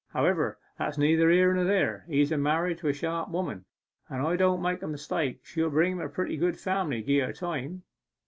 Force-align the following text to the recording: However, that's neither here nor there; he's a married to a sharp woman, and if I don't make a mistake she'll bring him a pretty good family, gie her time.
However, 0.07 0.57
that's 0.79 0.97
neither 0.97 1.29
here 1.29 1.53
nor 1.53 1.63
there; 1.63 2.05
he's 2.07 2.31
a 2.31 2.37
married 2.39 2.79
to 2.79 2.87
a 2.87 2.91
sharp 2.91 3.29
woman, 3.29 3.65
and 4.09 4.21
if 4.21 4.25
I 4.25 4.35
don't 4.35 4.59
make 4.59 4.81
a 4.81 4.87
mistake 4.87 5.41
she'll 5.45 5.69
bring 5.69 5.91
him 5.91 6.01
a 6.01 6.09
pretty 6.09 6.37
good 6.37 6.59
family, 6.59 7.03
gie 7.03 7.19
her 7.19 7.33
time. 7.33 7.83